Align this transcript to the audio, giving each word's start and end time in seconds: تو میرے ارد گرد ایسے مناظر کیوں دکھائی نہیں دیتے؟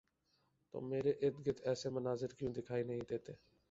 تو 0.73 0.81
میرے 0.81 1.11
ارد 1.21 1.45
گرد 1.45 1.59
ایسے 1.63 1.89
مناظر 1.89 2.33
کیوں 2.37 2.53
دکھائی 2.53 2.83
نہیں 2.83 3.01
دیتے؟ 3.09 3.33